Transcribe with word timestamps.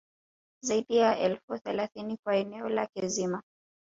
Zaidi 0.61 0.95
ya 0.95 1.19
elfu 1.19 1.57
thelathini 1.57 2.17
kwa 2.23 2.35
eneo 2.35 2.69
lake 2.69 3.07
zima 3.07 3.43